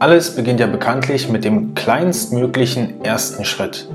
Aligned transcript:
Alles 0.00 0.36
beginnt 0.36 0.60
ja 0.60 0.68
bekanntlich 0.68 1.28
mit 1.28 1.44
dem 1.44 1.74
kleinstmöglichen 1.74 3.04
ersten 3.04 3.44
Schritt. 3.44 3.88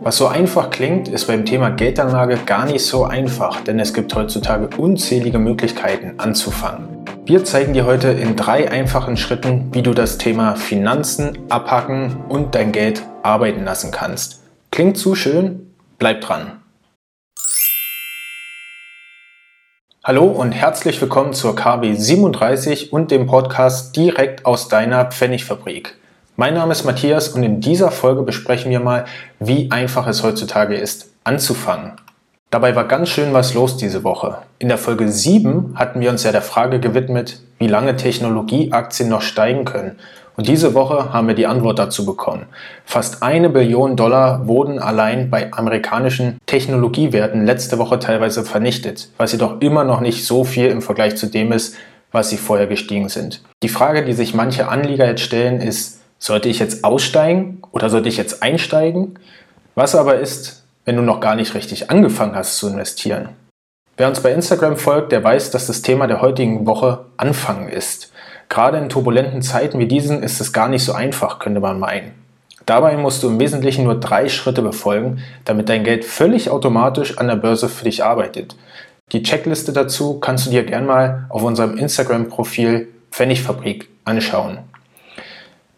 Was 0.00 0.16
so 0.16 0.26
einfach 0.26 0.70
klingt, 0.70 1.08
ist 1.08 1.26
beim 1.26 1.44
Thema 1.44 1.68
Geldanlage 1.68 2.38
gar 2.46 2.64
nicht 2.64 2.86
so 2.86 3.04
einfach, 3.04 3.60
denn 3.60 3.78
es 3.78 3.92
gibt 3.92 4.14
heutzutage 4.14 4.74
unzählige 4.78 5.38
Möglichkeiten 5.38 6.14
anzufangen. 6.16 6.88
Wir 7.26 7.44
zeigen 7.44 7.74
dir 7.74 7.84
heute 7.84 8.08
in 8.08 8.34
drei 8.34 8.70
einfachen 8.70 9.18
Schritten, 9.18 9.68
wie 9.72 9.82
du 9.82 9.92
das 9.92 10.16
Thema 10.16 10.56
Finanzen 10.56 11.38
abhacken 11.50 12.16
und 12.30 12.54
dein 12.54 12.72
Geld 12.72 13.02
arbeiten 13.22 13.64
lassen 13.64 13.90
kannst. 13.90 14.42
Klingt 14.70 14.96
zu 14.96 15.14
schön? 15.14 15.74
Bleib 15.98 16.22
dran! 16.22 16.61
Hallo 20.04 20.24
und 20.24 20.50
herzlich 20.50 21.00
willkommen 21.00 21.32
zur 21.32 21.54
KB 21.54 21.94
37 21.94 22.92
und 22.92 23.12
dem 23.12 23.28
Podcast 23.28 23.94
direkt 23.94 24.44
aus 24.44 24.66
deiner 24.66 25.04
Pfennigfabrik. 25.04 25.96
Mein 26.34 26.54
Name 26.54 26.72
ist 26.72 26.82
Matthias 26.82 27.28
und 27.28 27.44
in 27.44 27.60
dieser 27.60 27.92
Folge 27.92 28.22
besprechen 28.22 28.72
wir 28.72 28.80
mal, 28.80 29.04
wie 29.38 29.70
einfach 29.70 30.08
es 30.08 30.24
heutzutage 30.24 30.74
ist, 30.74 31.12
anzufangen. 31.22 31.92
Dabei 32.50 32.74
war 32.74 32.88
ganz 32.88 33.10
schön 33.10 33.32
was 33.32 33.54
los 33.54 33.76
diese 33.76 34.02
Woche. 34.02 34.38
In 34.58 34.66
der 34.66 34.76
Folge 34.76 35.08
7 35.08 35.74
hatten 35.76 36.00
wir 36.00 36.10
uns 36.10 36.24
ja 36.24 36.32
der 36.32 36.42
Frage 36.42 36.80
gewidmet, 36.80 37.40
wie 37.58 37.68
lange 37.68 37.94
Technologieaktien 37.94 39.08
noch 39.08 39.22
steigen 39.22 39.64
können 39.64 40.00
und 40.36 40.48
diese 40.48 40.74
Woche 40.74 41.12
haben 41.12 41.28
wir 41.28 41.34
die 41.34 41.46
Antwort 41.46 41.78
dazu 41.78 42.06
bekommen. 42.06 42.46
Fast 42.84 43.22
eine 43.22 43.50
Billion 43.50 43.96
Dollar 43.96 44.46
wurden 44.46 44.78
allein 44.78 45.30
bei 45.30 45.52
amerikanischen 45.52 46.38
Technologiewerten 46.46 47.44
letzte 47.44 47.78
Woche 47.78 47.98
teilweise 47.98 48.44
vernichtet, 48.44 49.08
was 49.18 49.32
jedoch 49.32 49.60
immer 49.60 49.84
noch 49.84 50.00
nicht 50.00 50.26
so 50.26 50.44
viel 50.44 50.66
im 50.66 50.82
Vergleich 50.82 51.16
zu 51.16 51.26
dem 51.26 51.52
ist, 51.52 51.76
was 52.12 52.30
sie 52.30 52.36
vorher 52.36 52.66
gestiegen 52.66 53.08
sind. 53.08 53.42
Die 53.62 53.68
Frage, 53.68 54.04
die 54.04 54.12
sich 54.12 54.34
manche 54.34 54.68
Anleger 54.68 55.06
jetzt 55.06 55.22
stellen, 55.22 55.60
ist, 55.60 56.00
sollte 56.18 56.48
ich 56.48 56.58
jetzt 56.58 56.84
aussteigen 56.84 57.62
oder 57.72 57.90
sollte 57.90 58.08
ich 58.08 58.16
jetzt 58.16 58.42
einsteigen? 58.42 59.18
Was 59.74 59.94
aber 59.94 60.18
ist, 60.18 60.64
wenn 60.84 60.96
du 60.96 61.02
noch 61.02 61.20
gar 61.20 61.34
nicht 61.34 61.54
richtig 61.54 61.90
angefangen 61.90 62.36
hast 62.36 62.58
zu 62.58 62.68
investieren? 62.68 63.30
Wer 63.96 64.08
uns 64.08 64.20
bei 64.20 64.32
Instagram 64.32 64.76
folgt, 64.76 65.12
der 65.12 65.22
weiß, 65.22 65.50
dass 65.50 65.66
das 65.66 65.82
Thema 65.82 66.06
der 66.06 66.22
heutigen 66.22 66.66
Woche 66.66 67.06
Anfangen 67.16 67.68
ist. 67.68 68.12
Gerade 68.52 68.76
in 68.76 68.90
turbulenten 68.90 69.40
Zeiten 69.40 69.78
wie 69.78 69.86
diesen 69.86 70.22
ist 70.22 70.38
es 70.38 70.52
gar 70.52 70.68
nicht 70.68 70.84
so 70.84 70.92
einfach, 70.92 71.38
könnte 71.38 71.60
man 71.60 71.80
meinen. 71.80 72.12
Dabei 72.66 72.98
musst 72.98 73.22
du 73.22 73.28
im 73.28 73.40
Wesentlichen 73.40 73.84
nur 73.84 73.98
drei 73.98 74.28
Schritte 74.28 74.60
befolgen, 74.60 75.22
damit 75.46 75.70
dein 75.70 75.84
Geld 75.84 76.04
völlig 76.04 76.50
automatisch 76.50 77.16
an 77.16 77.28
der 77.28 77.36
Börse 77.36 77.70
für 77.70 77.84
dich 77.84 78.04
arbeitet. 78.04 78.54
Die 79.12 79.22
Checkliste 79.22 79.72
dazu 79.72 80.20
kannst 80.20 80.44
du 80.44 80.50
dir 80.50 80.64
gern 80.64 80.84
mal 80.84 81.24
auf 81.30 81.42
unserem 81.42 81.78
Instagram-Profil 81.78 82.88
Pfennigfabrik 83.10 83.88
anschauen. 84.04 84.58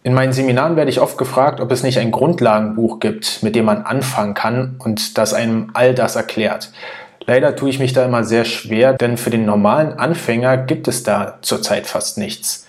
In 0.02 0.12
meinen 0.12 0.32
Seminaren 0.32 0.74
werde 0.74 0.90
ich 0.90 1.00
oft 1.00 1.16
gefragt, 1.16 1.60
ob 1.60 1.70
es 1.70 1.84
nicht 1.84 2.00
ein 2.00 2.10
Grundlagenbuch 2.10 2.98
gibt, 2.98 3.44
mit 3.44 3.54
dem 3.54 3.66
man 3.66 3.82
anfangen 3.82 4.34
kann 4.34 4.74
und 4.80 5.16
das 5.16 5.32
einem 5.32 5.70
all 5.74 5.94
das 5.94 6.16
erklärt. 6.16 6.72
Leider 7.26 7.56
tue 7.56 7.70
ich 7.70 7.78
mich 7.78 7.92
da 7.92 8.04
immer 8.04 8.24
sehr 8.24 8.44
schwer, 8.44 8.92
denn 8.92 9.16
für 9.16 9.30
den 9.30 9.46
normalen 9.46 9.94
Anfänger 9.94 10.58
gibt 10.58 10.88
es 10.88 11.02
da 11.02 11.38
zurzeit 11.40 11.86
fast 11.86 12.18
nichts. 12.18 12.66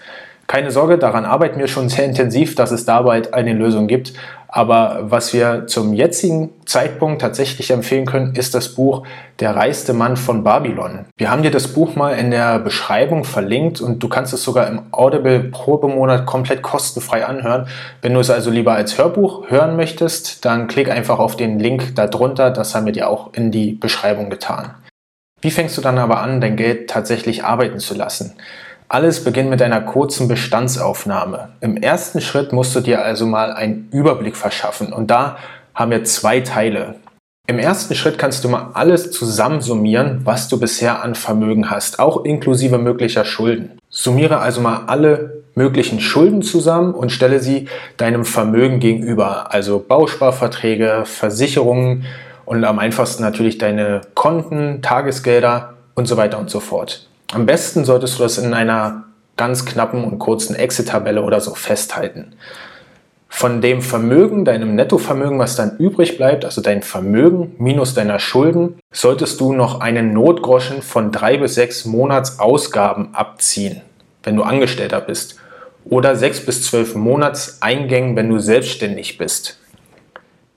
Keine 0.47 0.71
Sorge, 0.71 0.97
daran 0.97 1.25
arbeiten 1.25 1.59
wir 1.59 1.67
schon 1.67 1.89
sehr 1.89 2.05
intensiv, 2.05 2.55
dass 2.55 2.71
es 2.71 2.85
da 2.85 3.01
bald 3.01 3.33
eine 3.33 3.53
Lösung 3.53 3.87
gibt. 3.87 4.13
Aber 4.57 5.11
was 5.11 5.33
wir 5.33 5.67
zum 5.67 5.93
jetzigen 5.93 6.49
Zeitpunkt 6.65 7.19
tatsächlich 7.19 7.71
empfehlen 7.71 8.05
können, 8.05 8.35
ist 8.35 8.55
das 8.55 8.69
Buch 8.69 9.05
Der 9.41 9.53
reichste 9.53 9.93
Mann 9.93 10.15
von 10.15 10.45
Babylon. 10.45 11.07
Wir 11.17 11.29
haben 11.29 11.43
dir 11.43 11.51
das 11.51 11.67
Buch 11.67 11.97
mal 11.97 12.11
in 12.11 12.31
der 12.31 12.59
Beschreibung 12.59 13.25
verlinkt 13.25 13.81
und 13.81 14.01
du 14.01 14.07
kannst 14.07 14.33
es 14.33 14.43
sogar 14.45 14.67
im 14.67 14.83
Audible 14.91 15.41
Probemonat 15.41 16.25
komplett 16.25 16.61
kostenfrei 16.61 17.25
anhören. 17.25 17.67
Wenn 18.01 18.13
du 18.13 18.21
es 18.21 18.29
also 18.29 18.49
lieber 18.49 18.71
als 18.71 18.97
Hörbuch 18.97 19.49
hören 19.49 19.75
möchtest, 19.75 20.45
dann 20.45 20.69
klick 20.69 20.89
einfach 20.89 21.19
auf 21.19 21.35
den 21.35 21.59
Link 21.59 21.93
darunter. 21.95 22.49
Das 22.49 22.73
haben 22.73 22.85
wir 22.85 22.93
dir 22.93 23.09
auch 23.09 23.33
in 23.33 23.51
die 23.51 23.73
Beschreibung 23.73 24.29
getan. 24.29 24.73
Wie 25.41 25.51
fängst 25.51 25.77
du 25.77 25.81
dann 25.81 25.97
aber 25.97 26.21
an, 26.21 26.39
dein 26.39 26.55
Geld 26.55 26.89
tatsächlich 26.89 27.43
arbeiten 27.43 27.79
zu 27.79 27.93
lassen? 27.93 28.37
Alles 28.87 29.23
beginnt 29.23 29.49
mit 29.49 29.61
einer 29.61 29.81
kurzen 29.81 30.27
Bestandsaufnahme. 30.27 31.49
Im 31.59 31.75
ersten 31.75 32.21
Schritt 32.21 32.53
musst 32.53 32.75
du 32.75 32.81
dir 32.81 33.03
also 33.03 33.25
mal 33.25 33.51
einen 33.51 33.89
Überblick 33.91 34.37
verschaffen 34.37 34.93
und 34.93 35.09
da 35.09 35.37
haben 35.73 35.91
wir 35.91 36.03
zwei 36.03 36.41
Teile. 36.41 36.95
Im 37.47 37.59
ersten 37.59 37.95
Schritt 37.95 38.17
kannst 38.17 38.43
du 38.43 38.49
mal 38.49 38.71
alles 38.73 39.11
zusammensummieren, 39.11 40.21
was 40.23 40.47
du 40.47 40.59
bisher 40.59 41.03
an 41.03 41.15
Vermögen 41.15 41.69
hast, 41.69 41.99
auch 41.99 42.25
inklusive 42.25 42.77
möglicher 42.77 43.25
Schulden. 43.25 43.79
Summiere 43.89 44.39
also 44.39 44.61
mal 44.61 44.83
alle 44.87 45.43
möglichen 45.55 45.99
Schulden 45.99 46.41
zusammen 46.41 46.93
und 46.93 47.11
stelle 47.11 47.39
sie 47.39 47.67
deinem 47.97 48.25
Vermögen 48.25 48.79
gegenüber, 48.79 49.53
also 49.53 49.83
Bausparverträge, 49.85 51.03
Versicherungen 51.05 52.05
und 52.45 52.63
am 52.63 52.79
einfachsten 52.79 53.23
natürlich 53.23 53.57
deine 53.57 54.01
Konten, 54.13 54.81
Tagesgelder 54.81 55.73
und 55.95 56.07
so 56.07 56.17
weiter 56.17 56.39
und 56.39 56.49
so 56.49 56.59
fort. 56.59 57.07
Am 57.35 57.45
besten 57.45 57.83
solltest 57.83 58.17
du 58.17 58.23
das 58.23 58.37
in 58.37 58.53
einer 58.53 59.03
ganz 59.35 59.65
knappen 59.65 60.05
und 60.05 60.19
kurzen 60.19 60.55
Exit-Tabelle 60.55 61.21
oder 61.21 61.41
so 61.41 61.53
festhalten. 61.53 62.31
Von 63.27 63.59
dem 63.59 63.81
Vermögen, 63.81 64.45
deinem 64.45 64.73
Nettovermögen, 64.75 65.37
was 65.37 65.57
dann 65.57 65.75
übrig 65.75 66.15
bleibt, 66.15 66.45
also 66.45 66.61
dein 66.61 66.81
Vermögen 66.81 67.53
minus 67.57 67.93
deiner 67.93 68.19
Schulden, 68.19 68.79
solltest 68.89 69.41
du 69.41 69.51
noch 69.51 69.81
einen 69.81 70.13
Notgroschen 70.13 70.81
von 70.81 71.11
drei 71.11 71.35
bis 71.35 71.55
sechs 71.55 71.83
Monatsausgaben 71.83 73.13
abziehen, 73.13 73.81
wenn 74.23 74.37
du 74.37 74.43
Angestellter 74.43 75.01
bist. 75.01 75.35
Oder 75.83 76.15
sechs 76.15 76.39
bis 76.39 76.63
zwölf 76.63 76.95
Monatseingängen, 76.95 78.15
wenn 78.15 78.29
du 78.29 78.39
selbstständig 78.39 79.17
bist. 79.17 79.59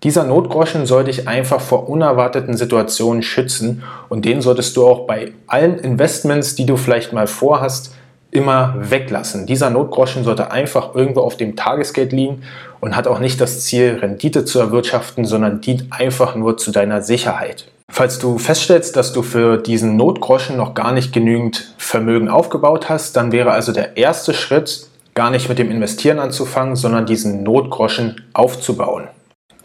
Dieser 0.05 0.23
Notgroschen 0.23 0.87
soll 0.87 1.05
dich 1.05 1.27
einfach 1.27 1.61
vor 1.61 1.89
unerwarteten 1.89 2.57
Situationen 2.57 3.23
schützen 3.23 3.83
und 4.09 4.25
den 4.25 4.41
solltest 4.41 4.77
du 4.77 4.87
auch 4.87 5.07
bei 5.09 5.33
allen 5.49 5.77
Investments, 5.79 6.55
die 6.55 6.67
du 6.67 6.77
vielleicht 6.77 7.13
mal 7.13 7.27
vorhast, 7.27 7.95
immer 8.31 8.75
weglassen. 8.79 9.47
Dieser 9.47 9.71
Notgroschen 9.71 10.23
sollte 10.23 10.53
einfach 10.53 10.95
irgendwo 10.95 11.23
auf 11.23 11.37
dem 11.37 11.57
Tagesgeld 11.57 12.13
liegen 12.13 12.43
und 12.81 12.95
hat 12.95 13.09
auch 13.09 13.19
nicht 13.19 13.41
das 13.41 13.65
Ziel, 13.65 13.99
Rendite 14.01 14.45
zu 14.45 14.61
erwirtschaften, 14.61 15.25
sondern 15.25 15.61
dient 15.61 15.87
einfach 15.91 16.37
nur 16.37 16.59
zu 16.59 16.71
deiner 16.71 17.03
Sicherheit. 17.03 17.67
Falls 17.91 18.19
du 18.19 18.39
feststellst, 18.39 18.95
dass 18.97 19.13
du 19.13 19.23
für 19.23 19.57
diesen 19.57 19.97
Notgroschen 19.97 20.57
noch 20.57 20.75
gar 20.75 20.93
nicht 20.93 21.13
genügend 21.13 21.75
Vermögen 21.79 22.29
aufgebaut 22.29 22.89
hast, 22.89 23.17
dann 23.17 23.33
wäre 23.33 23.51
also 23.51 23.73
der 23.73 23.97
erste 23.97 24.35
Schritt, 24.35 24.87
gar 25.15 25.31
nicht 25.31 25.49
mit 25.49 25.59
dem 25.59 25.71
Investieren 25.71 26.21
anzufangen, 26.21 26.77
sondern 26.77 27.07
diesen 27.07 27.43
Notgroschen 27.43 28.27
aufzubauen. 28.35 29.09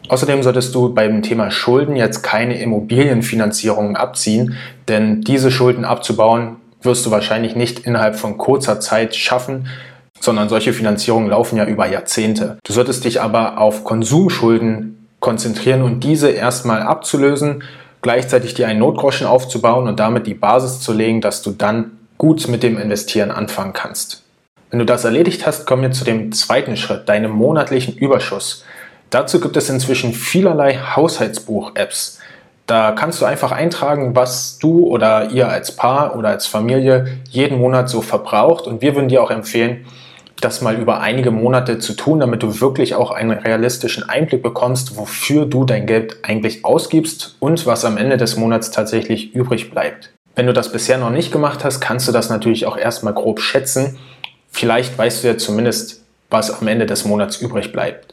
Außerdem 0.08 0.42
solltest 0.42 0.74
du 0.74 0.92
beim 0.92 1.22
Thema 1.22 1.50
Schulden 1.50 1.96
jetzt 1.96 2.22
keine 2.22 2.60
Immobilienfinanzierungen 2.60 3.96
abziehen, 3.96 4.56
denn 4.88 5.22
diese 5.22 5.50
Schulden 5.50 5.84
abzubauen 5.84 6.56
wirst 6.82 7.06
du 7.06 7.10
wahrscheinlich 7.10 7.56
nicht 7.56 7.80
innerhalb 7.80 8.16
von 8.16 8.36
kurzer 8.36 8.80
Zeit 8.80 9.16
schaffen, 9.16 9.68
sondern 10.20 10.48
solche 10.48 10.72
Finanzierungen 10.72 11.30
laufen 11.30 11.56
ja 11.56 11.64
über 11.64 11.86
Jahrzehnte. 11.86 12.58
Du 12.64 12.72
solltest 12.72 13.04
dich 13.04 13.20
aber 13.20 13.58
auf 13.58 13.84
Konsumschulden 13.84 15.08
konzentrieren 15.20 15.82
und 15.82 16.04
diese 16.04 16.30
erstmal 16.30 16.82
abzulösen, 16.82 17.62
gleichzeitig 18.02 18.52
dir 18.52 18.68
einen 18.68 18.80
Notgroschen 18.80 19.26
aufzubauen 19.26 19.88
und 19.88 19.98
damit 19.98 20.26
die 20.26 20.34
Basis 20.34 20.80
zu 20.80 20.92
legen, 20.92 21.22
dass 21.22 21.40
du 21.40 21.50
dann 21.50 21.92
gut 22.18 22.46
mit 22.48 22.62
dem 22.62 22.78
Investieren 22.78 23.30
anfangen 23.30 23.72
kannst. 23.72 24.22
Wenn 24.70 24.78
du 24.78 24.84
das 24.84 25.04
erledigt 25.04 25.46
hast, 25.46 25.66
kommen 25.66 25.82
wir 25.82 25.92
zu 25.92 26.04
dem 26.04 26.32
zweiten 26.32 26.76
Schritt, 26.76 27.08
deinem 27.08 27.30
monatlichen 27.30 27.96
Überschuss. 27.96 28.64
Dazu 29.14 29.38
gibt 29.38 29.56
es 29.56 29.70
inzwischen 29.70 30.12
vielerlei 30.12 30.76
Haushaltsbuch-Apps. 30.76 32.18
Da 32.66 32.90
kannst 32.90 33.20
du 33.20 33.26
einfach 33.26 33.52
eintragen, 33.52 34.16
was 34.16 34.58
du 34.58 34.88
oder 34.88 35.30
ihr 35.30 35.48
als 35.48 35.76
Paar 35.76 36.16
oder 36.16 36.30
als 36.30 36.48
Familie 36.48 37.06
jeden 37.30 37.58
Monat 37.58 37.88
so 37.88 38.02
verbraucht. 38.02 38.66
Und 38.66 38.82
wir 38.82 38.96
würden 38.96 39.08
dir 39.08 39.22
auch 39.22 39.30
empfehlen, 39.30 39.86
das 40.40 40.62
mal 40.62 40.74
über 40.74 41.00
einige 41.00 41.30
Monate 41.30 41.78
zu 41.78 41.92
tun, 41.92 42.18
damit 42.18 42.42
du 42.42 42.60
wirklich 42.60 42.96
auch 42.96 43.12
einen 43.12 43.30
realistischen 43.30 44.02
Einblick 44.08 44.42
bekommst, 44.42 44.96
wofür 44.96 45.46
du 45.46 45.64
dein 45.64 45.86
Geld 45.86 46.16
eigentlich 46.24 46.64
ausgibst 46.64 47.36
und 47.38 47.66
was 47.66 47.84
am 47.84 47.98
Ende 47.98 48.16
des 48.16 48.36
Monats 48.36 48.72
tatsächlich 48.72 49.32
übrig 49.32 49.70
bleibt. 49.70 50.12
Wenn 50.34 50.48
du 50.48 50.52
das 50.52 50.72
bisher 50.72 50.98
noch 50.98 51.10
nicht 51.10 51.30
gemacht 51.30 51.62
hast, 51.62 51.78
kannst 51.78 52.08
du 52.08 52.12
das 52.12 52.30
natürlich 52.30 52.66
auch 52.66 52.76
erstmal 52.76 53.14
grob 53.14 53.38
schätzen. 53.38 53.96
Vielleicht 54.50 54.98
weißt 54.98 55.22
du 55.22 55.28
ja 55.28 55.38
zumindest, 55.38 56.02
was 56.30 56.50
am 56.50 56.66
Ende 56.66 56.86
des 56.86 57.04
Monats 57.04 57.36
übrig 57.36 57.70
bleibt. 57.70 58.12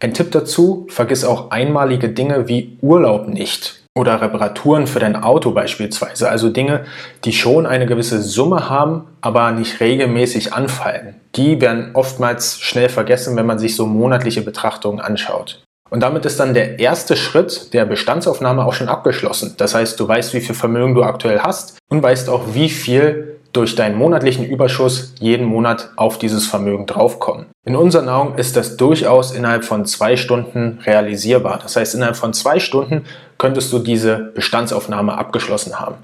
Ein 0.00 0.14
Tipp 0.14 0.30
dazu, 0.30 0.86
vergiss 0.90 1.24
auch 1.24 1.50
einmalige 1.50 2.08
Dinge 2.08 2.46
wie 2.46 2.78
Urlaub 2.80 3.26
nicht 3.26 3.82
oder 3.96 4.20
Reparaturen 4.20 4.86
für 4.86 5.00
dein 5.00 5.16
Auto 5.16 5.50
beispielsweise, 5.50 6.28
also 6.28 6.50
Dinge, 6.50 6.84
die 7.24 7.32
schon 7.32 7.66
eine 7.66 7.86
gewisse 7.86 8.22
Summe 8.22 8.70
haben, 8.70 9.06
aber 9.20 9.50
nicht 9.50 9.80
regelmäßig 9.80 10.52
anfallen. 10.52 11.16
Die 11.34 11.60
werden 11.60 11.90
oftmals 11.94 12.60
schnell 12.60 12.88
vergessen, 12.88 13.36
wenn 13.36 13.46
man 13.46 13.58
sich 13.58 13.74
so 13.74 13.86
monatliche 13.86 14.42
Betrachtungen 14.42 15.00
anschaut. 15.00 15.64
Und 15.90 16.00
damit 16.00 16.24
ist 16.26 16.38
dann 16.38 16.54
der 16.54 16.78
erste 16.78 17.16
Schritt 17.16 17.72
der 17.72 17.84
Bestandsaufnahme 17.84 18.64
auch 18.64 18.74
schon 18.74 18.88
abgeschlossen. 18.88 19.54
Das 19.56 19.74
heißt, 19.74 19.98
du 19.98 20.06
weißt, 20.06 20.34
wie 20.34 20.40
viel 20.40 20.54
Vermögen 20.54 20.94
du 20.94 21.02
aktuell 21.02 21.40
hast 21.40 21.78
und 21.88 22.02
weißt 22.02 22.28
auch, 22.28 22.54
wie 22.54 22.68
viel 22.68 23.38
durch 23.52 23.74
deinen 23.74 23.96
monatlichen 23.96 24.44
Überschuss 24.44 25.14
jeden 25.18 25.46
Monat 25.46 25.90
auf 25.96 26.18
dieses 26.18 26.46
Vermögen 26.46 26.86
draufkommen. 26.86 27.46
In 27.64 27.76
unseren 27.76 28.08
Augen 28.08 28.38
ist 28.38 28.56
das 28.56 28.76
durchaus 28.76 29.32
innerhalb 29.32 29.64
von 29.64 29.86
zwei 29.86 30.16
Stunden 30.16 30.80
realisierbar. 30.84 31.58
Das 31.62 31.76
heißt, 31.76 31.94
innerhalb 31.94 32.16
von 32.16 32.34
zwei 32.34 32.60
Stunden 32.60 33.04
könntest 33.38 33.72
du 33.72 33.78
diese 33.78 34.32
Bestandsaufnahme 34.34 35.16
abgeschlossen 35.16 35.80
haben. 35.80 35.96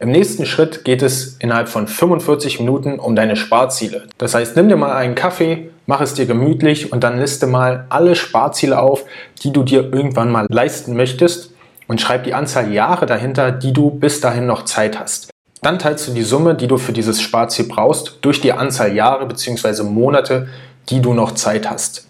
Im 0.00 0.10
nächsten 0.10 0.46
Schritt 0.46 0.84
geht 0.84 1.00
es 1.00 1.36
innerhalb 1.38 1.68
von 1.68 1.86
45 1.86 2.58
Minuten 2.58 2.98
um 2.98 3.14
deine 3.14 3.36
Sparziele. 3.36 4.08
Das 4.18 4.34
heißt, 4.34 4.56
nimm 4.56 4.68
dir 4.68 4.76
mal 4.76 4.96
einen 4.96 5.14
Kaffee, 5.14 5.70
mach 5.86 6.00
es 6.00 6.14
dir 6.14 6.26
gemütlich 6.26 6.92
und 6.92 7.02
dann 7.04 7.18
liste 7.18 7.46
mal 7.46 7.86
alle 7.88 8.14
Sparziele 8.14 8.78
auf, 8.78 9.04
die 9.42 9.52
du 9.52 9.62
dir 9.62 9.92
irgendwann 9.92 10.30
mal 10.30 10.46
leisten 10.48 10.96
möchtest 10.96 11.52
und 11.88 12.00
schreib 12.00 12.24
die 12.24 12.34
Anzahl 12.34 12.72
Jahre 12.72 13.06
dahinter, 13.06 13.52
die 13.52 13.72
du 13.72 13.90
bis 13.90 14.20
dahin 14.20 14.46
noch 14.46 14.64
Zeit 14.64 14.98
hast. 14.98 15.30
Dann 15.62 15.78
teilst 15.78 16.08
du 16.08 16.12
die 16.12 16.22
Summe, 16.22 16.54
die 16.54 16.66
du 16.66 16.76
für 16.76 16.92
dieses 16.92 17.22
Sparziel 17.22 17.66
brauchst, 17.66 18.18
durch 18.22 18.40
die 18.40 18.52
Anzahl 18.52 18.94
Jahre 18.94 19.26
bzw. 19.26 19.84
Monate, 19.84 20.48
die 20.88 21.00
du 21.00 21.14
noch 21.14 21.32
Zeit 21.32 21.70
hast. 21.70 22.08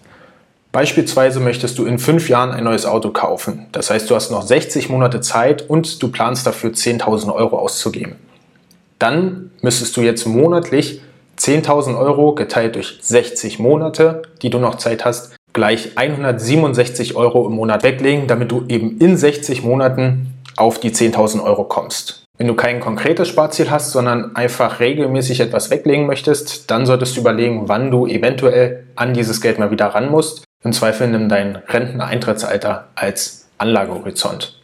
Beispielsweise 0.73 1.39
möchtest 1.39 1.79
du 1.79 1.85
in 1.85 1.99
fünf 1.99 2.31
Jahren 2.31 2.51
ein 2.51 2.65
neues 2.65 2.87
Auto 2.87 3.11
kaufen. 3.11 3.67
Das 3.73 3.91
heißt, 3.91 4.09
du 4.09 4.15
hast 4.15 4.31
noch 4.31 4.41
60 4.41 4.89
Monate 4.89 5.21
Zeit 5.21 5.69
und 5.69 6.03
du 6.03 6.09
planst 6.09 6.47
dafür 6.47 6.71
10.000 6.71 7.35
Euro 7.35 7.59
auszugeben. 7.59 8.17
Dann 8.99 9.51
müsstest 9.61 9.95
du 9.99 10.01
jetzt 10.01 10.27
monatlich 10.27 11.03
10.000 11.43 11.99
Euro 11.99 12.35
geteilt 12.35 12.77
durch 12.77 12.99
60 13.01 13.59
Monate, 13.59 14.23
die 14.43 14.51
du 14.51 14.59
noch 14.59 14.77
Zeit 14.77 15.05
hast, 15.05 15.35
gleich 15.53 15.97
167 15.97 17.17
Euro 17.17 17.47
im 17.47 17.55
Monat 17.55 17.83
weglegen, 17.83 18.27
damit 18.27 18.53
du 18.53 18.65
eben 18.69 18.99
in 18.99 19.17
60 19.17 19.65
Monaten 19.65 20.35
auf 20.57 20.79
die 20.79 20.91
10.000 20.91 21.43
Euro 21.43 21.65
kommst. 21.65 22.25
Wenn 22.39 22.47
du 22.47 22.55
kein 22.55 22.81
konkretes 22.81 23.29
Sparziel 23.29 23.71
hast, 23.71 23.93
sondern 23.93 24.37
einfach 24.37 24.81
regelmäßig 24.81 25.41
etwas 25.41 25.71
weglegen 25.71 26.07
möchtest, 26.07 26.71
dann 26.71 26.87
solltest 26.87 27.17
du 27.17 27.21
überlegen, 27.21 27.69
wann 27.69 27.91
du 27.91 28.07
eventuell 28.07 28.85
an 28.95 29.15
dieses 29.15 29.41
Geld 29.41 29.59
mal 29.59 29.71
wieder 29.71 29.87
ran 29.87 30.11
musst 30.11 30.45
im 30.65 30.73
Zweifel 30.73 31.09
nimm 31.09 31.29
dein 31.29 31.57
Renteneintrittsalter 31.57 32.89
als 32.95 33.49
Anlagehorizont. 33.59 34.61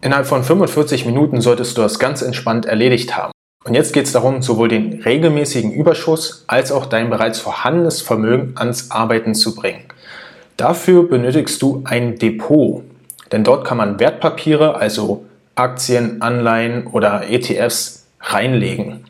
Innerhalb 0.00 0.26
von 0.26 0.44
45 0.44 1.06
Minuten 1.06 1.40
solltest 1.40 1.76
du 1.76 1.82
das 1.82 1.98
ganz 1.98 2.22
entspannt 2.22 2.66
erledigt 2.66 3.16
haben. 3.16 3.32
Und 3.64 3.74
jetzt 3.74 3.92
geht 3.92 4.06
es 4.06 4.12
darum, 4.12 4.40
sowohl 4.40 4.68
den 4.68 5.02
regelmäßigen 5.02 5.70
Überschuss 5.70 6.44
als 6.46 6.72
auch 6.72 6.86
dein 6.86 7.10
bereits 7.10 7.40
vorhandenes 7.40 8.00
Vermögen 8.00 8.54
ans 8.56 8.90
Arbeiten 8.90 9.34
zu 9.34 9.54
bringen. 9.54 9.84
Dafür 10.56 11.06
benötigst 11.06 11.60
du 11.60 11.82
ein 11.84 12.18
Depot, 12.18 12.82
denn 13.32 13.44
dort 13.44 13.66
kann 13.66 13.76
man 13.76 14.00
Wertpapiere, 14.00 14.76
also 14.76 15.26
Aktien, 15.56 16.22
Anleihen 16.22 16.86
oder 16.86 17.28
ETFs 17.28 18.06
reinlegen. 18.20 19.04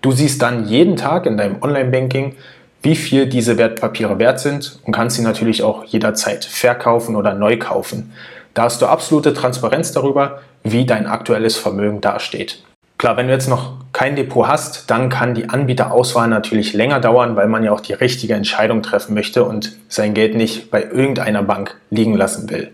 Du 0.00 0.12
siehst 0.12 0.40
dann 0.40 0.66
jeden 0.66 0.96
Tag 0.96 1.26
in 1.26 1.36
deinem 1.36 1.62
Online-Banking, 1.62 2.36
wie 2.82 2.96
viel 2.96 3.26
diese 3.26 3.58
Wertpapiere 3.58 4.18
wert 4.18 4.40
sind 4.40 4.78
und 4.86 4.92
kannst 4.92 5.16
sie 5.16 5.22
natürlich 5.22 5.62
auch 5.62 5.84
jederzeit 5.84 6.46
verkaufen 6.46 7.16
oder 7.16 7.34
neu 7.34 7.58
kaufen. 7.58 8.14
Da 8.54 8.62
hast 8.62 8.80
du 8.80 8.86
absolute 8.86 9.34
Transparenz 9.34 9.92
darüber, 9.92 10.40
wie 10.64 10.86
dein 10.86 11.06
aktuelles 11.06 11.58
Vermögen 11.58 12.00
dasteht. 12.00 12.62
Klar, 13.00 13.16
wenn 13.16 13.28
du 13.28 13.32
jetzt 13.32 13.48
noch 13.48 13.72
kein 13.94 14.14
Depot 14.14 14.46
hast, 14.46 14.90
dann 14.90 15.08
kann 15.08 15.32
die 15.32 15.48
Anbieterauswahl 15.48 16.28
natürlich 16.28 16.74
länger 16.74 17.00
dauern, 17.00 17.34
weil 17.34 17.48
man 17.48 17.64
ja 17.64 17.72
auch 17.72 17.80
die 17.80 17.94
richtige 17.94 18.34
Entscheidung 18.34 18.82
treffen 18.82 19.14
möchte 19.14 19.44
und 19.44 19.72
sein 19.88 20.12
Geld 20.12 20.34
nicht 20.34 20.70
bei 20.70 20.82
irgendeiner 20.82 21.42
Bank 21.42 21.76
liegen 21.88 22.14
lassen 22.14 22.50
will. 22.50 22.70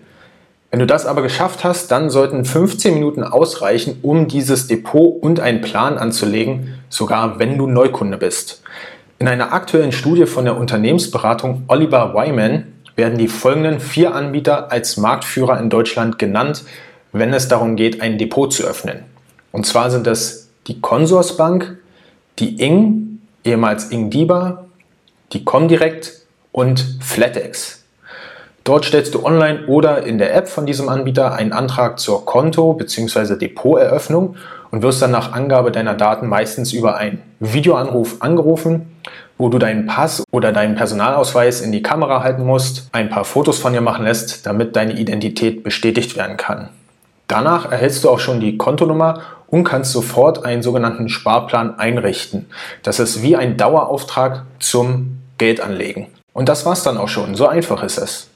Wenn 0.73 0.81
du 0.81 0.87
das 0.89 1.07
aber 1.07 1.23
geschafft 1.23 1.63
hast, 1.63 1.93
dann 1.93 2.11
sollten 2.11 2.45
15 2.45 2.95
Minuten 2.95 3.23
ausreichen, 3.23 4.01
um 4.03 4.27
dieses 4.27 4.67
Depot 4.67 5.23
und 5.23 5.39
einen 5.39 5.61
Plan 5.61 5.97
anzulegen, 5.97 6.75
sogar 6.89 7.39
wenn 7.39 7.57
du 7.57 7.69
Neukunde 7.69 8.19
bist. 8.19 8.63
In 9.21 9.29
einer 9.29 9.53
aktuellen 9.53 9.93
Studie 9.93 10.27
von 10.27 10.45
der 10.45 10.57
Unternehmensberatung 10.57 11.67
Oliver 11.69 12.15
Wyman 12.15 12.65
werden 12.97 13.17
die 13.17 13.29
folgenden 13.29 13.79
vier 13.79 14.13
Anbieter 14.13 14.73
als 14.73 14.97
Marktführer 14.97 15.61
in 15.61 15.71
Deutschland 15.71 16.19
genannt, 16.19 16.65
wenn 17.13 17.33
es 17.33 17.47
darum 17.47 17.77
geht, 17.77 18.01
ein 18.01 18.19
Depot 18.19 18.53
zu 18.53 18.65
öffnen. 18.65 19.05
Und 19.57 19.65
zwar 19.65 19.91
sind 19.91 20.07
es 20.07 20.51
die 20.67 20.83
Consorsbank, 20.83 21.79
die 22.39 22.61
Ing, 22.61 23.21
ehemals 23.43 23.91
Ing 23.91 24.11
Diba, 24.11 24.67
die 25.33 25.47
Comdirect 25.47 26.13
und 26.53 26.99
Flatex. 27.01 27.83
Dort 28.65 28.85
stellst 28.85 29.15
du 29.15 29.25
online 29.25 29.65
oder 29.67 30.03
in 30.03 30.19
der 30.19 30.37
App 30.37 30.49
von 30.49 30.67
diesem 30.67 30.91
Anbieter 30.91 31.33
einen 31.33 31.55
Antrag 31.55 31.99
zur 31.99 32.27
Konto- 32.27 32.75
bzw. 32.75 33.37
Depoteröffnung 33.37 34.37
und 34.73 34.83
wirst 34.83 35.01
dann 35.01 35.11
nach 35.11 35.33
Angabe 35.33 35.73
deiner 35.73 35.95
Daten 35.95 36.29
meistens 36.29 36.75
über 36.75 36.99
einen 36.99 37.23
Videoanruf 37.41 38.17
angerufen, 38.21 38.95
wo 39.39 39.49
du 39.49 39.57
deinen 39.57 39.87
Pass 39.87 40.23
oder 40.33 40.53
deinen 40.53 40.75
Personalausweis 40.75 41.63
in 41.63 41.73
die 41.73 41.83
Kamera 41.83 42.23
halten 42.23 42.45
musst, 42.45 42.91
ein 42.93 43.09
paar 43.09 43.25
Fotos 43.25 43.59
von 43.59 43.73
dir 43.73 43.81
machen 43.81 44.05
lässt, 44.05 44.45
damit 44.45 44.77
deine 44.77 44.99
Identität 44.99 45.63
bestätigt 45.63 46.15
werden 46.15 46.37
kann. 46.37 46.69
Danach 47.29 47.73
erhältst 47.73 48.05
du 48.05 48.11
auch 48.11 48.21
schon 48.21 48.39
die 48.39 48.57
Kontonummer 48.57 49.21
und 49.57 49.65
kannst 49.65 49.93
sofort 49.93 50.45
einen 50.45 50.63
sogenannten 50.63 51.09
Sparplan 51.09 51.79
einrichten. 51.79 52.47
Das 52.83 53.01
ist 53.01 53.23
wie 53.23 53.37
ein 53.37 53.57
Dauerauftrag 53.57 54.43
zum 54.59 55.19
Geldanlegen. 55.39 56.09
Und 56.35 56.51
das 56.51 56.67
war's 56.67 56.83
dann 56.83 56.99
auch 56.99 57.09
schon. 57.09 57.35
So 57.35 57.49
einfach 57.49 57.83
ist 57.83 57.97
es. 57.97 58.29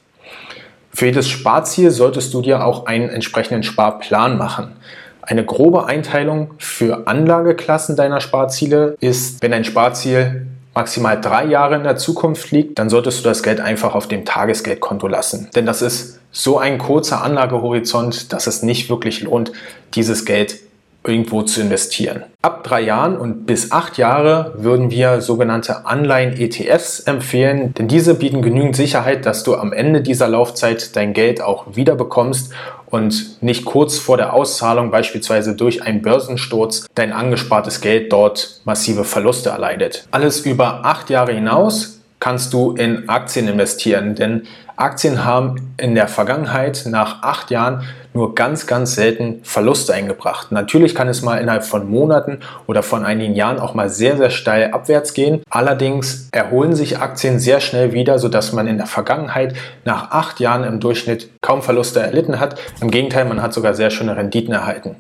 Für 0.93 1.07
jedes 1.07 1.29
Sparziel 1.29 1.91
solltest 1.91 2.33
du 2.33 2.41
dir 2.41 2.65
auch 2.65 2.87
einen 2.87 3.11
entsprechenden 3.11 3.63
Sparplan 3.63 4.39
machen. 4.39 4.73
Eine 5.21 5.45
grobe 5.45 5.87
Einteilung 5.87 6.55
für 6.59 7.07
Anlageklassen 7.07 7.97
deiner 7.97 8.21
Sparziele 8.21 8.97
ist, 9.01 9.43
wenn 9.43 9.53
ein 9.53 9.65
Sparziel 9.65 10.47
maximal 10.75 11.21
drei 11.21 11.45
Jahre 11.45 11.77
in 11.77 11.83
der 11.83 11.97
Zukunft 11.97 12.51
liegt, 12.51 12.79
dann 12.79 12.89
solltest 12.89 13.21
du 13.21 13.25
das 13.29 13.43
Geld 13.43 13.61
einfach 13.61 13.95
auf 13.95 14.09
dem 14.09 14.25
Tagesgeldkonto 14.25 15.07
lassen. 15.07 15.51
Denn 15.55 15.67
das 15.67 15.83
ist 15.83 16.21
so 16.33 16.59
ein 16.59 16.79
kurzer 16.79 17.23
Anlagehorizont, 17.23 18.33
dass 18.33 18.47
es 18.47 18.63
nicht 18.63 18.89
wirklich 18.89 19.21
lohnt, 19.21 19.53
dieses 19.95 20.25
Geld 20.25 20.57
irgendwo 21.05 21.43
zu 21.43 21.61
investieren. 21.61 22.25
Ab 22.43 22.65
drei 22.65 22.81
Jahren 22.83 23.17
und 23.17 23.47
bis 23.47 23.73
acht 23.73 23.99
Jahre 23.99 24.55
würden 24.57 24.91
wir 24.91 25.21
sogenannte 25.21 25.87
Anleihen-ETFs 25.87 27.01
empfehlen, 27.01 27.75
denn 27.75 27.89
diese 27.89 28.15
bieten 28.15 28.43
genügend 28.43 28.77
Sicherheit, 28.77 29.27
dass 29.27 29.43
du 29.43 29.55
am 29.55 29.73
Ende 29.73 30.03
dieser 30.03 30.29
Laufzeit 30.29 30.95
dein 30.97 31.13
Geld 31.13 31.41
auch 31.41 31.77
wieder 31.77 31.97
bekommst 31.97 32.53
und 32.87 33.43
nicht 33.43 33.65
kurz 33.65 33.99
vor 33.99 34.17
der 34.17 34.35
Auszahlung 34.35 34.91
beispielsweise 34.91 35.55
durch 35.55 35.83
einen 35.83 36.03
Börsensturz 36.03 36.87
dein 36.95 37.13
angespartes 37.13 37.81
Geld 37.81 38.13
dort 38.13 38.61
massive 38.65 39.05
Verluste 39.05 39.51
erleidet. 39.51 40.07
Alles 40.11 40.41
über 40.41 40.85
acht 40.85 41.09
Jahre 41.09 41.33
hinaus 41.33 42.00
kannst 42.21 42.53
du 42.53 42.73
in 42.73 43.09
Aktien 43.09 43.49
investieren, 43.49 44.15
denn 44.15 44.47
Aktien 44.77 45.25
haben 45.25 45.75
in 45.77 45.95
der 45.95 46.09
Vergangenheit 46.09 46.85
nach 46.87 47.23
acht 47.23 47.51
Jahren 47.51 47.83
nur 48.15 48.35
ganz, 48.35 48.67
ganz 48.67 48.95
selten 48.95 49.41
Verluste 49.45 49.93
eingebracht. 49.95 50.53
Natürlich 50.53 50.95
kann 50.95 51.09
es 51.09 51.23
mal 51.23 51.37
innerhalb 51.37 51.65
von 51.65 51.89
Monaten 51.89 52.41
oder 52.67 52.83
von 52.83 53.05
einigen 53.05 53.35
Jahren 53.35 53.61
auch 53.61 53.75
mal 53.75 53.89
sehr, 53.89 54.17
sehr 54.17 54.31
steil 54.31 54.73
abwärts 54.73 55.15
gehen. 55.15 55.43
Allerdings 55.51 56.29
erholen 56.33 56.75
sich 56.75 56.99
Aktien 56.99 57.39
sehr 57.39 57.61
schnell 57.61 57.93
wieder, 57.93 58.19
sodass 58.19 58.53
man 58.53 58.67
in 58.67 58.79
der 58.79 58.87
Vergangenheit 58.87 59.55
nach 59.85 60.11
acht 60.11 60.41
Jahren 60.41 60.65
im 60.65 60.81
Durchschnitt 60.81 61.31
kaum 61.41 61.63
Verluste 61.63 62.01
erlitten 62.01 62.41
hat. 62.41 62.59
Im 62.81 62.91
Gegenteil, 62.91 63.27
man 63.27 63.43
hat 63.43 63.53
sogar 63.53 63.75
sehr 63.75 63.91
schöne 63.91 64.17
Renditen 64.17 64.53
erhalten. 64.53 64.97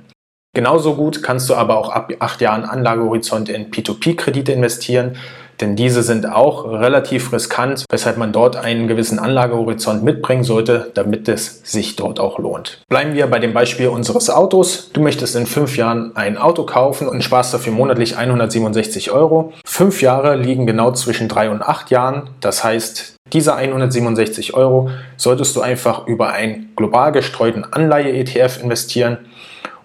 Genauso 0.52 0.96
gut 0.96 1.22
kannst 1.22 1.48
du 1.48 1.54
aber 1.54 1.78
auch 1.78 1.90
ab 1.90 2.12
acht 2.18 2.40
Jahren 2.40 2.64
Anlagehorizont 2.64 3.48
in 3.48 3.70
P2P-Kredite 3.70 4.52
investieren 4.52 5.16
denn 5.60 5.76
diese 5.76 6.02
sind 6.02 6.30
auch 6.30 6.64
relativ 6.64 7.32
riskant, 7.32 7.84
weshalb 7.90 8.16
man 8.16 8.32
dort 8.32 8.56
einen 8.56 8.88
gewissen 8.88 9.18
Anlagehorizont 9.18 10.02
mitbringen 10.02 10.44
sollte, 10.44 10.90
damit 10.94 11.28
es 11.28 11.60
sich 11.64 11.96
dort 11.96 12.20
auch 12.20 12.38
lohnt. 12.38 12.82
Bleiben 12.88 13.14
wir 13.14 13.26
bei 13.26 13.38
dem 13.38 13.52
Beispiel 13.52 13.88
unseres 13.88 14.30
Autos. 14.30 14.90
Du 14.92 15.00
möchtest 15.00 15.36
in 15.36 15.46
fünf 15.46 15.76
Jahren 15.76 16.16
ein 16.16 16.38
Auto 16.38 16.64
kaufen 16.64 17.08
und 17.08 17.22
sparst 17.22 17.52
dafür 17.52 17.72
monatlich 17.72 18.16
167 18.16 19.10
Euro. 19.10 19.52
Fünf 19.64 20.02
Jahre 20.02 20.36
liegen 20.36 20.66
genau 20.66 20.92
zwischen 20.92 21.28
drei 21.28 21.50
und 21.50 21.62
acht 21.62 21.90
Jahren. 21.90 22.30
Das 22.40 22.64
heißt, 22.64 23.16
diese 23.32 23.54
167 23.54 24.54
Euro 24.54 24.90
solltest 25.16 25.54
du 25.54 25.60
einfach 25.60 26.06
über 26.06 26.30
einen 26.30 26.72
global 26.74 27.12
gestreuten 27.12 27.64
Anleihe-ETF 27.64 28.62
investieren 28.62 29.18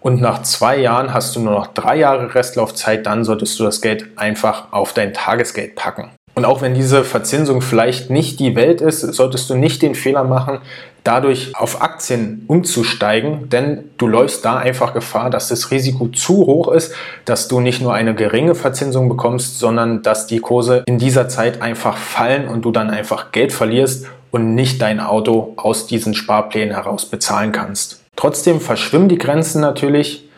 und 0.06 0.22
nach 0.22 0.44
zwei 0.44 0.78
Jahren 0.78 1.16
hast 1.16 1.36
du 1.36 1.40
nur 1.40 1.54
noch 1.54 1.66
drei 1.66 1.96
Jahre 1.96 2.36
Restlaufzeit, 2.36 3.08
dann 3.08 3.24
solltest 3.24 3.60
du 3.60 3.64
das 3.64 3.82
Geld 3.82 4.06
einfach 4.18 4.72
auf 4.72 4.94
dein 4.94 5.16
Tagesgeld 5.16 5.74
packen. 5.74 6.12
Und 6.36 6.46
auch 6.46 6.62
wenn 6.62 6.76
diese 6.76 7.04
Verzinsung 7.04 7.64
vielleicht 7.64 8.12
nicht 8.12 8.40
die 8.40 8.56
Welt 8.56 8.82
ist, 8.82 9.02
solltest 9.02 9.50
du 9.50 9.56
nicht 9.56 9.82
den 9.82 9.96
Fehler 9.96 10.24
machen, 10.24 10.60
dadurch 11.04 11.54
auf 11.56 11.82
Aktien 11.82 12.44
umzusteigen, 12.46 13.50
denn 13.50 13.86
du 13.98 14.06
läufst 14.06 14.46
da 14.46 14.58
einfach 14.58 14.94
Gefahr, 14.94 15.32
dass 15.32 15.48
das 15.48 15.72
Risiko 15.72 16.10
zu 16.10 16.46
hoch 16.46 16.68
ist, 16.68 16.94
dass 17.24 17.48
du 17.48 17.60
nicht 17.60 17.82
nur 17.82 17.96
eine 17.96 18.14
geringe 18.14 18.54
Verzinsung 18.54 19.10
bekommst, 19.10 19.58
sondern 19.58 20.04
dass 20.04 20.28
die 20.28 20.40
Kurse 20.40 20.84
in 20.86 21.00
dieser 21.00 21.30
Zeit 21.30 21.64
einfach 21.64 21.98
fallen 21.98 22.48
und 22.48 22.64
du 22.64 22.72
dann 22.72 22.92
einfach 22.92 23.32
Geld 23.32 23.52
verlierst 23.52 24.06
und 24.30 24.54
nicht 24.54 24.84
dein 24.84 25.00
Auto 25.00 25.54
aus 25.56 25.88
diesen 25.88 26.14
Sparplänen 26.14 26.76
heraus 26.76 27.08
bezahlen 27.08 27.52
kannst. 27.52 28.05
Trotzdem 28.15 28.62
verschwimmen 28.62 29.10
die 29.10 29.17
Grenzen 29.17 29.62
natürlich. 29.62 30.29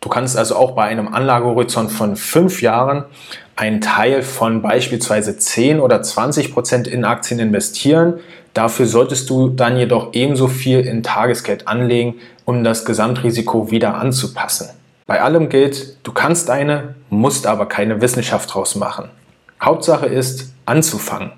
Du 0.00 0.08
kannst 0.08 0.36
also 0.36 0.54
auch 0.56 0.72
bei 0.72 0.84
einem 0.84 1.08
Anlagehorizont 1.08 1.90
von 1.90 2.16
fünf 2.16 2.62
Jahren 2.62 3.04
einen 3.56 3.80
Teil 3.80 4.22
von 4.22 4.62
beispielsweise 4.62 5.36
10 5.36 5.80
oder 5.80 6.02
20 6.02 6.52
Prozent 6.52 6.86
in 6.86 7.04
Aktien 7.04 7.40
investieren. 7.40 8.20
Dafür 8.54 8.86
solltest 8.86 9.28
du 9.28 9.48
dann 9.48 9.76
jedoch 9.76 10.14
ebenso 10.14 10.46
viel 10.46 10.80
in 10.80 11.02
Tagesgeld 11.02 11.66
anlegen, 11.66 12.14
um 12.44 12.62
das 12.62 12.84
Gesamtrisiko 12.84 13.70
wieder 13.70 13.96
anzupassen. 13.96 14.70
Bei 15.06 15.22
allem 15.22 15.48
gilt, 15.48 15.96
du 16.04 16.12
kannst 16.12 16.50
eine, 16.50 16.94
musst 17.10 17.46
aber 17.46 17.66
keine 17.66 18.00
Wissenschaft 18.00 18.54
draus 18.54 18.76
machen. 18.76 19.10
Hauptsache 19.60 20.06
ist, 20.06 20.52
anzufangen. 20.66 21.32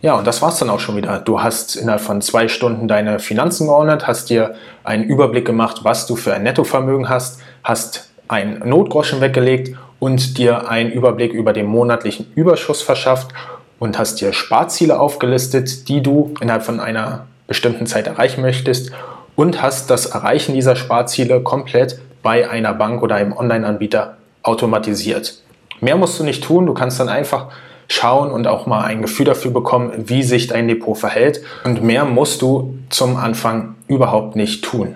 Ja, 0.00 0.14
und 0.14 0.26
das 0.26 0.40
war's 0.42 0.58
dann 0.58 0.70
auch 0.70 0.78
schon 0.78 0.96
wieder. 0.96 1.18
Du 1.18 1.42
hast 1.42 1.74
innerhalb 1.74 2.00
von 2.00 2.22
zwei 2.22 2.46
Stunden 2.46 2.86
deine 2.86 3.18
Finanzen 3.18 3.66
geordnet, 3.66 4.06
hast 4.06 4.30
dir 4.30 4.54
einen 4.84 5.02
Überblick 5.04 5.44
gemacht, 5.44 5.80
was 5.82 6.06
du 6.06 6.14
für 6.14 6.32
ein 6.34 6.44
Nettovermögen 6.44 7.08
hast, 7.08 7.40
hast 7.64 8.08
einen 8.28 8.60
Notgroschen 8.68 9.20
weggelegt 9.20 9.76
und 9.98 10.38
dir 10.38 10.68
einen 10.68 10.92
Überblick 10.92 11.32
über 11.32 11.52
den 11.52 11.66
monatlichen 11.66 12.30
Überschuss 12.36 12.80
verschafft 12.80 13.32
und 13.80 13.98
hast 13.98 14.20
dir 14.20 14.32
Sparziele 14.32 15.00
aufgelistet, 15.00 15.88
die 15.88 16.00
du 16.00 16.32
innerhalb 16.40 16.62
von 16.62 16.78
einer 16.78 17.26
bestimmten 17.48 17.86
Zeit 17.86 18.06
erreichen 18.06 18.40
möchtest 18.40 18.92
und 19.34 19.62
hast 19.62 19.90
das 19.90 20.06
Erreichen 20.06 20.54
dieser 20.54 20.76
Sparziele 20.76 21.40
komplett 21.40 21.98
bei 22.22 22.48
einer 22.48 22.74
Bank 22.74 23.02
oder 23.02 23.16
einem 23.16 23.32
Online-Anbieter 23.32 24.16
automatisiert. 24.44 25.42
Mehr 25.80 25.96
musst 25.96 26.20
du 26.20 26.24
nicht 26.24 26.44
tun, 26.44 26.66
du 26.66 26.74
kannst 26.74 27.00
dann 27.00 27.08
einfach 27.08 27.48
schauen 27.88 28.30
und 28.30 28.46
auch 28.46 28.66
mal 28.66 28.84
ein 28.84 29.02
Gefühl 29.02 29.26
dafür 29.26 29.50
bekommen, 29.50 29.90
wie 29.96 30.22
sich 30.22 30.46
dein 30.46 30.68
Depot 30.68 30.96
verhält. 30.96 31.40
Und 31.64 31.82
mehr 31.82 32.04
musst 32.04 32.42
du 32.42 32.78
zum 32.90 33.16
Anfang 33.16 33.74
überhaupt 33.88 34.36
nicht 34.36 34.64
tun. 34.64 34.94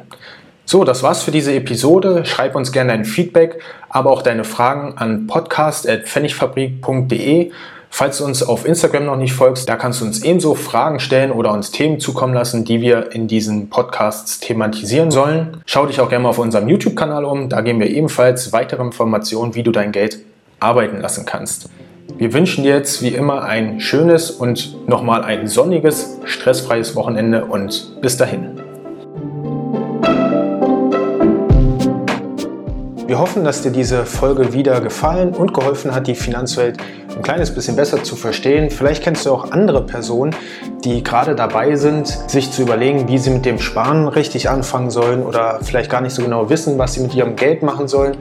So, 0.64 0.84
das 0.84 1.02
war's 1.02 1.22
für 1.22 1.32
diese 1.32 1.52
Episode. 1.54 2.24
Schreib 2.24 2.54
uns 2.54 2.70
gerne 2.70 2.92
ein 2.92 3.04
Feedback, 3.04 3.58
aber 3.88 4.10
auch 4.10 4.22
deine 4.22 4.44
Fragen 4.44 4.96
an 4.96 5.26
podcast.pfennigfabrik.de. 5.26 7.50
Falls 7.94 8.18
du 8.18 8.24
uns 8.24 8.42
auf 8.42 8.64
Instagram 8.64 9.04
noch 9.04 9.16
nicht 9.16 9.34
folgst, 9.34 9.68
da 9.68 9.76
kannst 9.76 10.00
du 10.00 10.06
uns 10.06 10.24
ebenso 10.24 10.54
Fragen 10.54 10.98
stellen 10.98 11.30
oder 11.30 11.52
uns 11.52 11.72
Themen 11.72 12.00
zukommen 12.00 12.32
lassen, 12.32 12.64
die 12.64 12.80
wir 12.80 13.12
in 13.12 13.28
diesen 13.28 13.68
Podcasts 13.68 14.40
thematisieren 14.40 15.10
sollen. 15.10 15.58
Schau 15.66 15.84
dich 15.84 16.00
auch 16.00 16.08
gerne 16.08 16.22
mal 16.22 16.30
auf 16.30 16.38
unserem 16.38 16.70
YouTube-Kanal 16.70 17.26
um. 17.26 17.50
Da 17.50 17.60
geben 17.60 17.80
wir 17.80 17.90
ebenfalls 17.90 18.50
weitere 18.54 18.82
Informationen, 18.82 19.54
wie 19.54 19.62
du 19.62 19.72
dein 19.72 19.92
Geld 19.92 20.20
arbeiten 20.58 21.02
lassen 21.02 21.26
kannst. 21.26 21.68
Wir 22.18 22.32
wünschen 22.32 22.62
dir 22.62 22.76
jetzt 22.76 23.02
wie 23.02 23.08
immer 23.08 23.42
ein 23.42 23.80
schönes 23.80 24.30
und 24.30 24.88
nochmal 24.88 25.24
ein 25.24 25.48
sonniges, 25.48 26.20
stressfreies 26.24 26.94
Wochenende 26.94 27.46
und 27.46 28.00
bis 28.00 28.16
dahin. 28.16 28.60
Wir 33.06 33.18
hoffen, 33.18 33.44
dass 33.44 33.62
dir 33.62 33.72
diese 33.72 34.06
Folge 34.06 34.52
wieder 34.52 34.80
gefallen 34.80 35.34
und 35.34 35.52
geholfen 35.52 35.94
hat, 35.94 36.06
die 36.06 36.14
Finanzwelt 36.14 36.78
ein 37.14 37.22
kleines 37.22 37.54
bisschen 37.54 37.76
besser 37.76 38.02
zu 38.02 38.16
verstehen. 38.16 38.70
Vielleicht 38.70 39.02
kennst 39.02 39.26
du 39.26 39.32
auch 39.32 39.50
andere 39.50 39.84
Personen, 39.84 40.34
die 40.84 41.02
gerade 41.02 41.34
dabei 41.34 41.76
sind, 41.76 42.06
sich 42.06 42.50
zu 42.50 42.62
überlegen, 42.62 43.08
wie 43.08 43.18
sie 43.18 43.30
mit 43.30 43.44
dem 43.44 43.58
Sparen 43.58 44.08
richtig 44.08 44.48
anfangen 44.48 44.90
sollen 44.90 45.22
oder 45.22 45.58
vielleicht 45.62 45.90
gar 45.90 46.00
nicht 46.00 46.14
so 46.14 46.22
genau 46.22 46.48
wissen, 46.48 46.78
was 46.78 46.94
sie 46.94 47.00
mit 47.00 47.14
ihrem 47.14 47.36
Geld 47.36 47.62
machen 47.62 47.88
sollen 47.88 48.16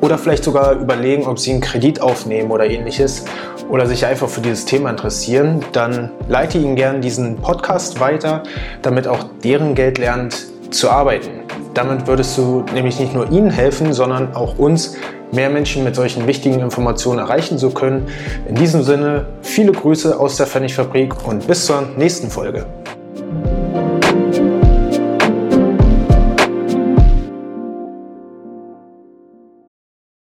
oder 0.00 0.18
vielleicht 0.18 0.44
sogar 0.44 0.72
überlegen, 0.72 1.26
ob 1.26 1.38
sie 1.38 1.52
einen 1.52 1.60
Kredit 1.60 2.00
aufnehmen 2.00 2.50
oder 2.50 2.68
ähnliches 2.68 3.24
oder 3.68 3.86
sich 3.86 4.04
einfach 4.06 4.28
für 4.28 4.40
dieses 4.40 4.64
Thema 4.64 4.90
interessieren, 4.90 5.64
dann 5.72 6.10
leite 6.28 6.58
ihnen 6.58 6.76
gerne 6.76 7.00
diesen 7.00 7.36
Podcast 7.36 8.00
weiter, 8.00 8.42
damit 8.82 9.06
auch 9.06 9.24
deren 9.44 9.74
Geld 9.74 9.98
lernt 9.98 10.46
zu 10.70 10.90
arbeiten. 10.90 11.30
Damit 11.74 12.06
würdest 12.06 12.36
du 12.36 12.64
nämlich 12.74 12.98
nicht 12.98 13.14
nur 13.14 13.30
ihnen 13.30 13.50
helfen, 13.50 13.92
sondern 13.92 14.34
auch 14.34 14.58
uns, 14.58 14.96
mehr 15.32 15.50
Menschen 15.50 15.84
mit 15.84 15.94
solchen 15.94 16.26
wichtigen 16.26 16.60
Informationen 16.60 17.20
erreichen 17.20 17.58
zu 17.58 17.70
können. 17.70 18.08
In 18.48 18.56
diesem 18.56 18.82
Sinne, 18.82 19.26
viele 19.42 19.72
Grüße 19.72 20.18
aus 20.18 20.36
der 20.36 20.46
Pfennigfabrik 20.46 21.14
und 21.26 21.46
bis 21.46 21.66
zur 21.66 21.82
nächsten 21.96 22.30
Folge. 22.30 22.66